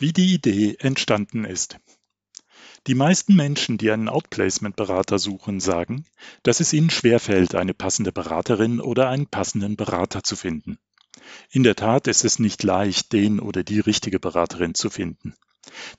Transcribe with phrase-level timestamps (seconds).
[0.00, 1.76] Wie die Idee entstanden ist.
[2.86, 6.06] Die meisten Menschen, die einen Outplacement-Berater suchen, sagen,
[6.42, 10.78] dass es ihnen schwerfällt, eine passende Beraterin oder einen passenden Berater zu finden.
[11.50, 15.34] In der Tat ist es nicht leicht, den oder die richtige Beraterin zu finden.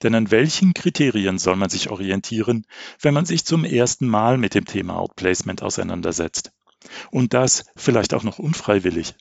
[0.02, 2.65] Denn an welchen Kriterien soll man sich orientieren,
[3.02, 6.52] wenn man sich zum ersten Mal mit dem Thema Outplacement auseinandersetzt?
[7.11, 9.13] Und das vielleicht auch noch unfreiwillig.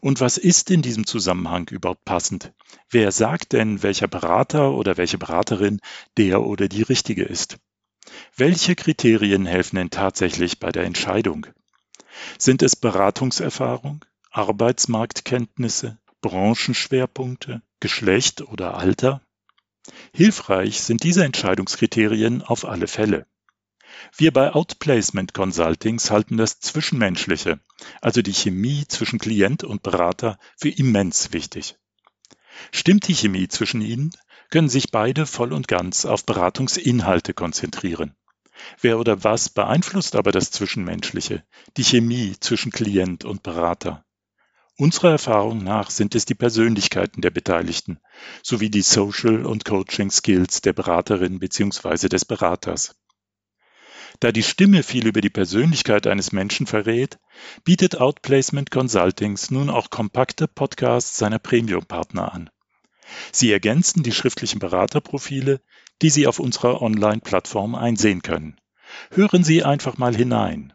[0.00, 2.52] Und was ist in diesem Zusammenhang überhaupt passend?
[2.90, 5.80] Wer sagt denn, welcher Berater oder welche Beraterin
[6.16, 7.58] der oder die richtige ist?
[8.36, 11.46] Welche Kriterien helfen denn tatsächlich bei der Entscheidung?
[12.38, 19.20] Sind es Beratungserfahrung, Arbeitsmarktkenntnisse, Branchenschwerpunkte, Geschlecht oder Alter?
[20.12, 23.26] Hilfreich sind diese Entscheidungskriterien auf alle Fälle.
[24.16, 27.60] Wir bei Outplacement Consultings halten das Zwischenmenschliche,
[28.00, 31.76] also die Chemie zwischen Klient und Berater, für immens wichtig.
[32.72, 34.10] Stimmt die Chemie zwischen ihnen,
[34.50, 38.14] können sich beide voll und ganz auf Beratungsinhalte konzentrieren.
[38.80, 41.44] Wer oder was beeinflusst aber das Zwischenmenschliche,
[41.76, 44.04] die Chemie zwischen Klient und Berater?
[44.76, 48.00] Unserer Erfahrung nach sind es die Persönlichkeiten der Beteiligten
[48.42, 52.08] sowie die Social- und Coaching-Skills der Beraterin bzw.
[52.08, 52.96] des Beraters.
[54.20, 57.18] Da die Stimme viel über die Persönlichkeit eines Menschen verrät,
[57.64, 62.50] bietet Outplacement Consultings nun auch kompakte Podcasts seiner Premium-Partner an.
[63.32, 65.60] Sie ergänzen die schriftlichen Beraterprofile,
[66.02, 68.56] die Sie auf unserer Online-Plattform einsehen können.
[69.10, 70.73] Hören Sie einfach mal hinein